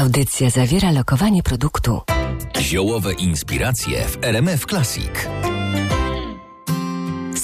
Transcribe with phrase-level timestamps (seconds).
[0.00, 2.00] Audycja zawiera lokowanie produktu.
[2.60, 5.10] Ziołowe inspiracje w RMF Classic.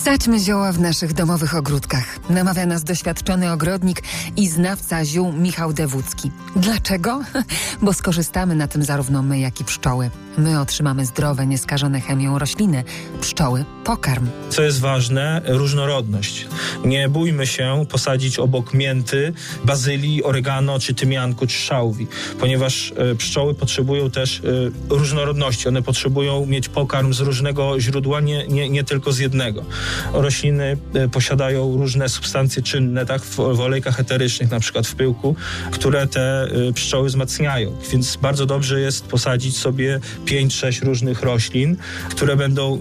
[0.06, 2.30] Sadźmy zioła w naszych domowych ogródkach.
[2.30, 4.02] Namawia nas doświadczony ogrodnik
[4.36, 6.30] i znawca ziół Michał Dewódzki.
[6.56, 7.20] Dlaczego?
[7.82, 10.10] Bo skorzystamy na tym zarówno my, jak i pszczoły.
[10.38, 12.84] My otrzymamy zdrowe, nieskażone chemią rośliny,
[13.20, 14.28] pszczoły pokarm.
[14.50, 16.46] Co jest ważne, różnorodność.
[16.84, 19.32] Nie bójmy się posadzić obok mięty,
[19.64, 22.06] bazylii, oregano, czy tymianku, czy szałwi,
[22.40, 24.42] ponieważ e, pszczoły potrzebują też e,
[24.88, 25.68] różnorodności.
[25.68, 29.64] One potrzebują mieć pokarm z różnego źródła, nie, nie, nie tylko z jednego.
[30.12, 35.36] Rośliny e, posiadają różne substancje czynne, tak, w, w olejkach eterycznych, na przykład w pyłku,
[35.70, 37.76] które te e, pszczoły wzmacniają.
[37.92, 41.76] Więc bardzo dobrze jest posadzić sobie 5-6 różnych roślin,
[42.10, 42.78] które będą,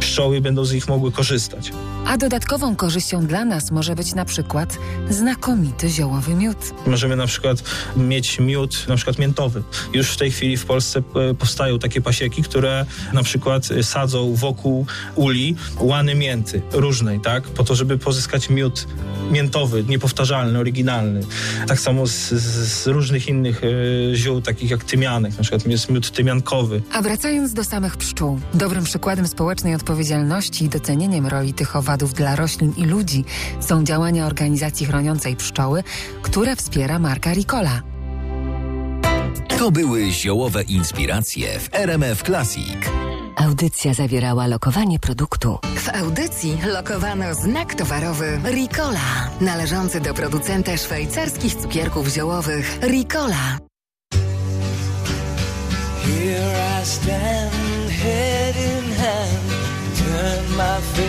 [0.00, 1.72] pszczoły będą z nich mogły korzystać.
[2.06, 4.78] A dodatkową korzyścią dla nas może być na przykład
[5.10, 6.58] znakomity ziołowy miód.
[6.86, 7.62] Możemy na przykład
[7.96, 9.62] mieć miód, na przykład miętowy.
[9.94, 10.98] Już w tej chwili w Polsce
[11.30, 17.44] e, powstają takie pasieki, które na przykład sadzą wokół uli łany mięty różnej, tak?
[17.44, 18.86] Po to, żeby pozyskać miód
[19.30, 21.20] miętowy, niepowtarzalny, oryginalny.
[21.66, 26.10] Tak samo z, z, różnych innych e, ziół, takich jak tymianek, na przykład jest miód
[26.10, 26.82] tymiankowy.
[26.92, 32.36] A wracając do samych pszczół, dobrym przykładem społecznej odpowiedzialności i docenieniem roli tych owadów dla
[32.36, 33.24] roślin i ludzi
[33.60, 35.82] są działania organizacji chroniącej pszczoły,
[36.22, 37.82] które wspiera marka Ricola.
[39.58, 43.07] To były ziołowe inspiracje w RMF Classic.
[43.48, 45.58] Audycja zawierała lokowanie produktu.
[45.76, 53.58] W audycji lokowano znak towarowy Ricola, należący do producenta szwajcarskich cukierków ziołowych Ricola.
[56.02, 59.48] Here I stand, head in hand,
[59.98, 61.07] turn my face